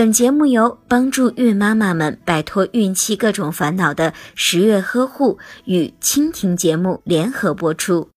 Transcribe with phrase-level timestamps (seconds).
[0.00, 8.08] 本节目由帮助孕妈妈们摆脱孕期各种烦恼的十月呵护与蜻蜓节目联合播出。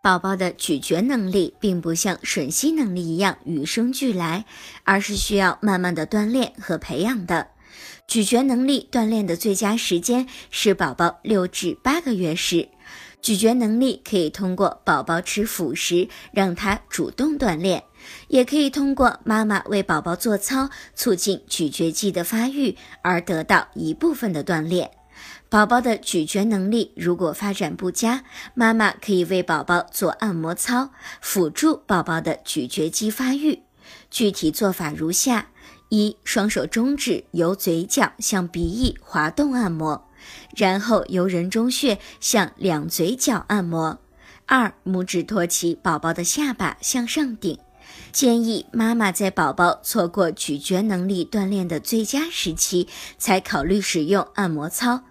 [0.00, 4.44] 宝宝的咀嚼能力并不像吮吸能力一样与生俱来，
[4.84, 7.48] 而是需要慢慢的锻炼和培养的。
[8.06, 12.68] 咀嚼能力锻炼的最佳时间是宝宝六至八个月时。
[13.22, 17.84] 咀嚼能力可以通过宝宝吃辅食让他主动锻炼，
[18.28, 24.90] 也可以通过妈妈为宝宝做操，促进咀嚼肌的发育而得到一部分的锻炼。
[25.50, 33.62] 宝宝的咀嚼能力如果发展不佳，妈妈可以为宝宝做按摩操，辅助宝宝的咀嚼肌发育。
[34.10, 35.48] 具体做法如下：
[35.90, 40.08] 一、双手中指由嘴角向鼻翼滑动按摩。
[40.54, 43.98] 然后由人中穴向两嘴角按摩。
[44.46, 47.58] 二，拇指托起宝宝的下巴向上顶。
[48.12, 52.86] 建议妈妈在宝宝错过咀嚼能力锻炼的最佳时期，
[53.16, 55.02] 才考虑使用按摩操。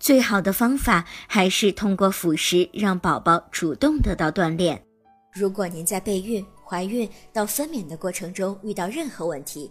[0.00, 4.82] 最好的方法还是通过辅食让宝宝主动得到锻炼。
[5.32, 9.70] 如果您在备孕、怀孕到分娩的过程中遇到任何问题，